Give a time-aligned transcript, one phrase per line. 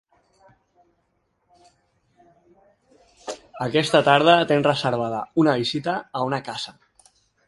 [3.65, 6.75] Aquesta tarda tens reservada una visita a una casa.